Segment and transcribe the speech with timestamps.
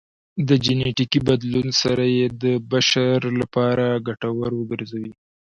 [0.47, 5.11] په جنیټیکي بدلون سره یې د بشر لپاره ګټور وګرځوي